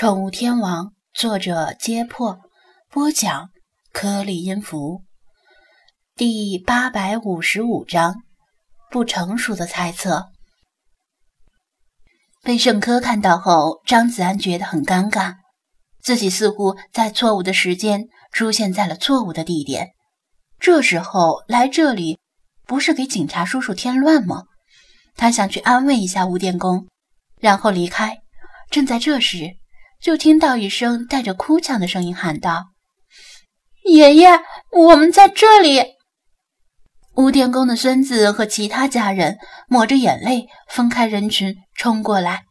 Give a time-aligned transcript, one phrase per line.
[0.00, 2.40] 宠物天王，作者：揭破，
[2.88, 3.50] 播讲：
[3.92, 5.02] 颗粒音符，
[6.16, 8.14] 第八百五十五章：
[8.90, 10.30] 不成熟的猜测。
[12.42, 15.34] 被盛科看到后，张子安觉得很尴尬，
[16.02, 19.90] 自己似乎在错误的时间出现在了错误的地点。
[20.58, 22.18] 这时候来这里，
[22.64, 24.44] 不是给警察叔叔添乱吗？
[25.14, 26.88] 他想去安慰一下吴电工，
[27.38, 28.22] 然后离开。
[28.70, 29.59] 正在这时。
[30.00, 32.68] 就听到一声带着哭腔的声音喊道
[33.84, 34.40] ：“爷爷，
[34.72, 35.84] 我们在这里。”
[37.16, 39.36] 吴电工的孙子和其他家人
[39.68, 42.44] 抹着眼泪分开人群冲过来，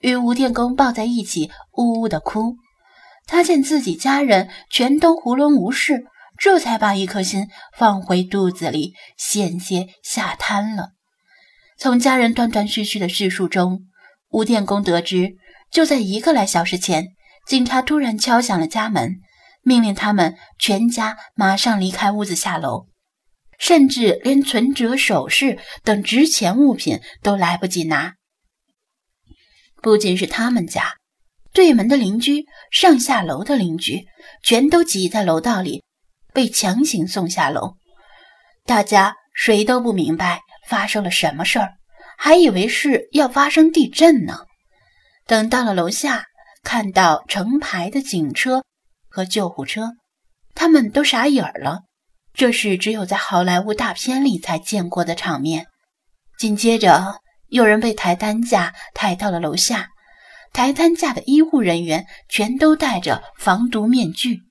[0.00, 2.56] 与吴电工抱在一起，呜呜的哭。
[3.28, 6.04] 他见自己家人全都囫囵无事，
[6.38, 10.88] 这才把一颗心放回肚子里，险些吓瘫了。
[11.78, 13.82] 从家人断断续续的叙述中，
[14.30, 15.36] 吴电工得知。
[15.76, 17.08] 就在一个来小时前，
[17.46, 19.16] 警察突然敲响了家门，
[19.60, 22.86] 命令他们全家马上离开屋子下楼，
[23.58, 28.14] 甚至连存折、首饰等值钱物品都来不及拿。
[29.82, 30.94] 不仅是他们家，
[31.52, 34.06] 对门的邻居、上下楼的邻居
[34.42, 35.84] 全都挤在楼道里，
[36.32, 37.76] 被强行送下楼。
[38.64, 41.74] 大家谁都不明白发生了什么事儿，
[42.16, 44.46] 还以为是要发生地震呢。
[45.26, 46.26] 等到了楼下，
[46.62, 48.62] 看到成排的警车
[49.08, 49.94] 和救护车，
[50.54, 51.80] 他们都傻眼了。
[52.32, 55.66] 这是只有在好莱坞大片里才见过的场面。
[56.38, 59.88] 紧接着，有人被抬担架抬到了楼下，
[60.52, 64.42] 抬担架的医护人员全都戴着防毒面具。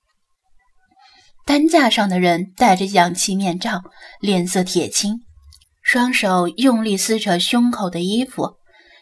[1.46, 3.82] 担架上的人戴着氧气面罩，
[4.20, 5.22] 脸色铁青，
[5.82, 8.58] 双手用力撕扯胸口的衣服。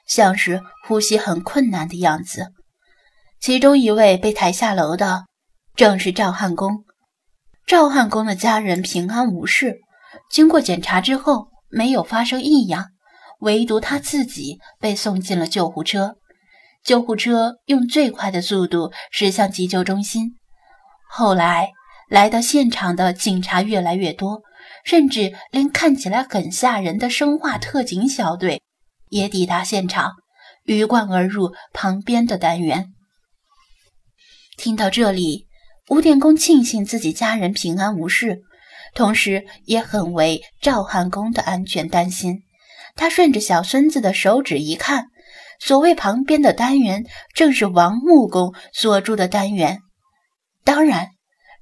[0.05, 2.51] 像是呼吸很困难的样子。
[3.39, 5.25] 其中一位被抬下楼的，
[5.75, 6.85] 正是赵汉公。
[7.65, 9.79] 赵汉公的家人平安无事，
[10.29, 12.87] 经过检查之后没有发生异样，
[13.39, 16.15] 唯独他自己被送进了救护车。
[16.83, 20.37] 救护车用最快的速度驶向急救中心。
[21.09, 21.71] 后来
[22.09, 24.41] 来到现场的警察越来越多，
[24.83, 28.61] 甚至连看起来很吓人的生化特警小队。
[29.13, 30.13] 也抵达现场，
[30.63, 32.87] 鱼贯而入旁边的单元。
[34.57, 35.45] 听到这里，
[35.87, 38.41] 吴电工庆幸自己家人平安无事，
[38.95, 42.41] 同时也很为赵汉公的安全担心。
[42.95, 45.05] 他顺着小孙子的手指一看，
[45.59, 49.81] 所谓旁边的单元，正是王木工所住的单元。
[50.63, 51.09] 当然，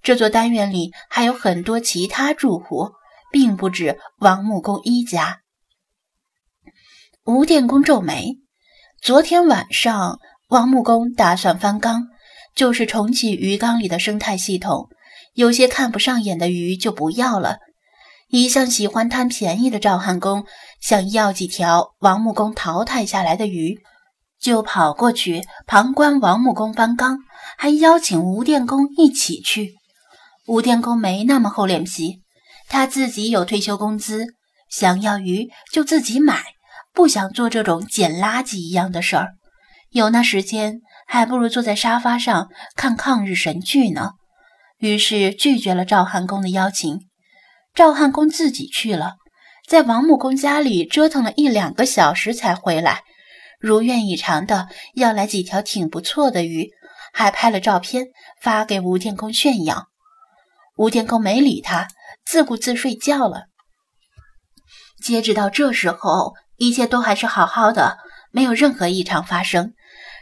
[0.02, 2.92] 这座单元里还有很多其他住户，
[3.30, 5.41] 并不止王木工一家。
[7.26, 8.40] 吴电工皱眉，
[9.00, 12.08] 昨天晚上王木工打算翻缸，
[12.56, 14.90] 就是重启鱼缸里的生态系统。
[15.36, 17.60] 有些看不上眼的鱼就不要了。
[18.30, 20.46] 一向喜欢贪便宜的赵汉公
[20.82, 23.78] 想要几条王木工淘汰下来的鱼，
[24.40, 27.20] 就跑过去旁观王木工翻缸，
[27.56, 29.76] 还邀请吴电工一起去。
[30.48, 32.24] 吴电工没那么厚脸皮，
[32.68, 34.26] 他自己有退休工资，
[34.72, 36.42] 想要鱼就自己买。
[36.94, 39.30] 不想做这种捡垃圾一样的事儿，
[39.92, 44.12] 有那时间，还不如坐在沙发上看抗日神剧呢。
[44.78, 47.00] 于是拒绝了赵汉公的邀请。
[47.74, 49.14] 赵汉公自己去了，
[49.68, 53.04] 在王木工家里折腾了一两个小时才回来，
[53.60, 56.70] 如愿以偿的要来几条挺不错的鱼，
[57.14, 58.08] 还拍了照片
[58.42, 59.88] 发给吴天公炫耀。
[60.76, 61.88] 吴天公没理他，
[62.26, 63.46] 自顾自睡觉了。
[65.02, 66.34] 截止到这时候。
[66.62, 67.98] 一切都还是好好的，
[68.30, 69.74] 没有任何异常发生，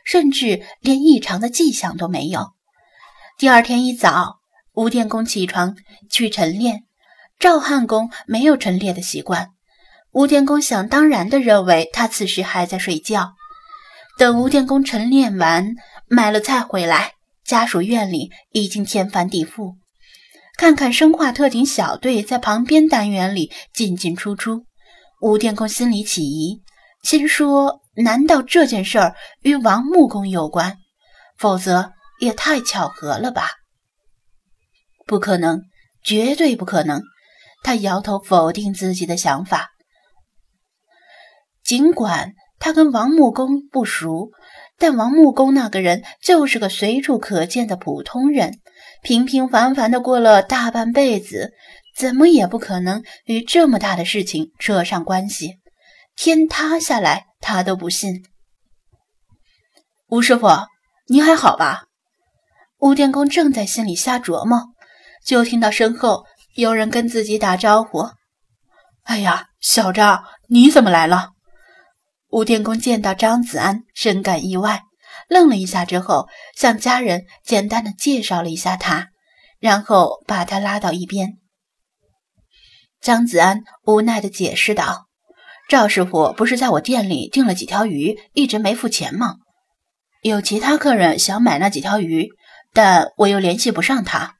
[0.06, 2.54] 甚至连异常的迹象都没有。
[3.38, 4.40] 第二天一早，
[4.72, 5.76] 吴电工起床
[6.10, 6.86] 去晨练，
[7.38, 9.50] 赵汉公没有晨练的习惯。
[10.12, 13.34] 吴电工想当然的认为他此时还在睡觉。
[14.18, 15.76] 等吴电工晨练完，
[16.08, 19.76] 买了菜回来，家属院里已经天翻地覆。
[20.58, 24.69] 看看生化特警小队在旁边单元里进进出出。
[25.22, 26.62] 吴电工心里起疑，
[27.04, 30.78] 心说：“难道这件事儿与王木工有关？
[31.38, 33.50] 否则也太巧合了吧？
[35.06, 35.64] 不可能，
[36.04, 37.04] 绝对不可能！”
[37.64, 39.72] 他摇头否定自己的想法。
[41.62, 44.32] 尽管他跟王木工不熟，
[44.78, 48.60] 但王木工那个人就是个随处可见的普通人，
[49.04, 51.52] 平平凡凡的过了大半辈子。
[51.99, 55.57] 怎么也不可能与这么大的事情扯上关系，
[56.16, 58.23] 天塌下来他都不信。
[60.07, 60.47] 吴师傅，
[61.09, 61.87] 您还好吧？
[62.78, 64.67] 吴电工正在心里瞎琢磨，
[65.25, 66.23] 就听到身后
[66.55, 68.07] 有人跟自己打招呼
[69.03, 71.31] ：“哎呀，小张，你怎么来了？”
[72.31, 74.84] 吴电工见到张子安，深感意外，
[75.28, 79.09] 愣了一下之后，向家人简单的介绍了一下他，
[79.59, 81.39] 然后把他拉到一边。
[83.01, 85.07] 张子安无奈的解释道
[85.69, 89.35] ：“赵师傅不是在我店里订了几条鱼，一直没付钱吗？
[90.22, 92.29] 有其他客人想买那几条鱼，
[92.73, 94.35] 但我又联系不上他。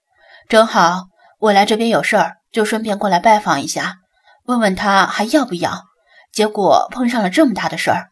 [0.47, 1.06] 正好
[1.39, 3.97] 我来这边有事儿，就顺便过来拜访一下，
[4.44, 5.85] 问问他还要不要。”
[6.31, 8.11] 结果碰上了这么大的事儿，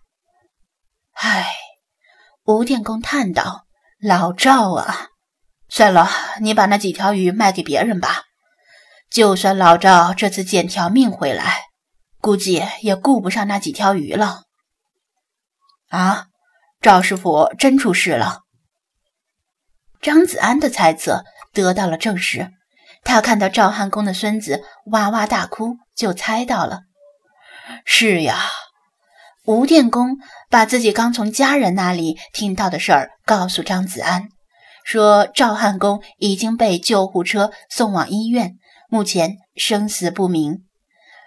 [1.13, 1.45] 唉，
[2.45, 3.67] 吴电工叹道
[4.01, 5.09] ：“老赵啊，
[5.69, 6.09] 算了，
[6.41, 8.23] 你把那几条鱼卖给别人吧。
[9.09, 11.61] 就算老赵这次捡条命回来，
[12.19, 14.43] 估计也顾不上那几条鱼了。”
[15.89, 16.27] 啊，
[16.81, 18.41] 赵师傅真出事了？
[20.01, 21.23] 张子安的猜测
[21.53, 22.51] 得到了证实，
[23.03, 26.81] 他看到赵汉公的孙子哇哇大哭，就猜到了。
[27.85, 28.39] 是呀，
[29.45, 30.17] 吴电工
[30.49, 34.29] 把自己刚从家人那里听到的事儿告诉张子安，
[34.83, 38.57] 说赵汉公已经被救护车送往医院，
[38.89, 40.65] 目前生死不明。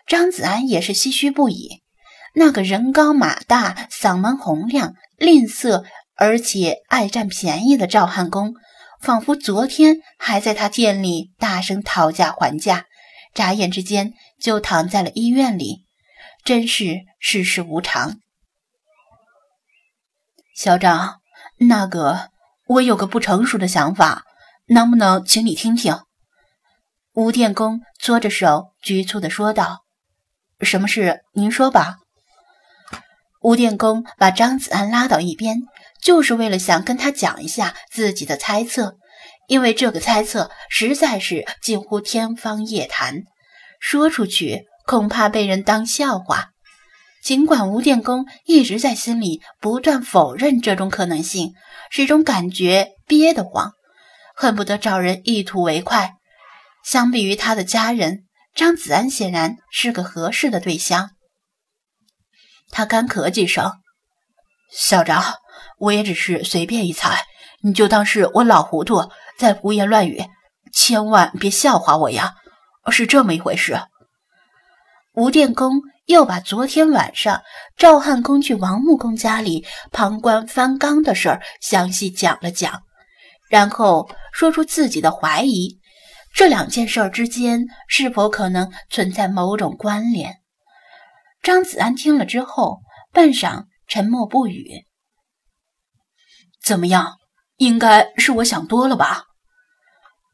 [0.06, 1.82] 张子安也是唏嘘不已。
[2.34, 5.84] 那个人高马大、嗓门洪亮、吝啬
[6.14, 8.54] 而且爱占便宜的赵汉公，
[9.00, 12.86] 仿佛昨天还在他店里大声讨价还价，
[13.34, 15.86] 眨眼之间就躺在了医院里。
[16.44, 18.20] 真是世事无常，
[20.56, 21.20] 小张，
[21.58, 22.30] 那个
[22.66, 24.24] 我有个不成熟的想法，
[24.66, 25.94] 能不能请你听听？
[27.20, 29.84] 吴电工搓着手，局促的说道
[30.62, 31.20] ：“什么事？
[31.34, 31.98] 您说吧。”
[33.42, 35.58] 吴电工把张子安拉到一边，
[36.02, 38.96] 就是为了想跟他讲一下自己的猜测，
[39.48, 43.24] 因为这个猜测实在是近乎天方夜谭，
[43.78, 44.64] 说出去。
[44.86, 46.52] 恐怕被人当笑话。
[47.22, 51.52] 尽管吴电工一直在心里不断否认这种可能性，
[51.90, 53.72] 始终感觉憋得慌，
[54.34, 56.14] 恨不得找人一吐为快。
[56.84, 58.24] 相比于他的家人，
[58.54, 61.10] 张子安显然是个合适的对象。
[62.70, 63.72] 他干咳几声
[64.72, 65.22] ：“校长，
[65.78, 67.24] 我也只是随便一猜，
[67.62, 70.24] 你就当是我老糊涂，在胡言乱语，
[70.72, 72.34] 千万别笑话我呀！
[72.90, 73.80] 是这么一回事。”
[75.14, 77.42] 吴电工又把昨天晚上
[77.76, 82.82] 赵汉公去王木工家里旁观翻缸的事儿详细讲了讲，
[83.48, 85.79] 然后说出自己的怀疑：
[86.34, 90.40] 这两件事之间是否可能存在某种关联？
[91.42, 92.80] 张子安听了之后，
[93.12, 94.86] 半晌沉默不语。
[96.62, 97.16] 怎么样？
[97.56, 99.24] 应该是我想多了吧？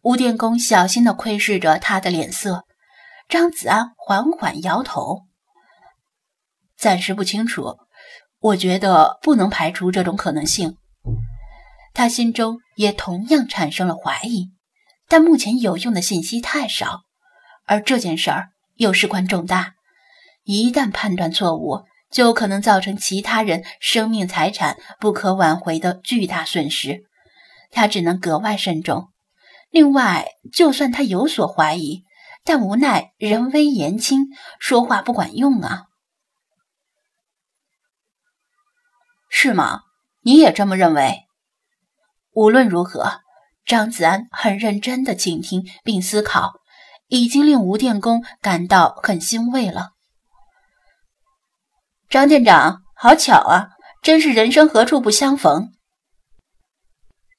[0.03, 2.65] 吴电工小心地窥视着他的脸色。
[3.29, 5.23] 张子安缓缓摇头，
[6.79, 7.77] 暂时不清楚。
[8.39, 10.77] 我觉得不能排除这种可能性。
[11.93, 14.53] 他心中也同样产生了怀疑，
[15.09, 17.03] 但目前有用的信息太少，
[17.65, 19.75] 而这件事儿又事关重大，
[20.45, 27.05] 一旦判断错误，就可能造成其他人生命财产不可挽回的巨大损失。
[27.71, 29.09] 他只能格外慎重。
[29.71, 32.05] 另外，就算他有所怀疑，
[32.45, 35.87] 但无奈人微言轻，说话不管用啊！
[39.29, 39.83] 是吗？
[40.23, 41.27] 你也这么认为？
[42.33, 43.21] 无论如何，
[43.67, 46.61] 张子安很认真的倾听并思考，
[47.09, 49.91] 已经令吴电工感到很欣慰了。
[52.09, 53.71] 张店长，好巧啊！
[54.03, 55.73] 真是人生何处不相逢。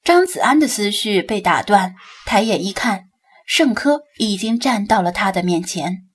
[0.04, 3.06] 张子安的思绪被打断，抬眼一看。
[3.46, 6.07] 盛科已经站到了他的面前。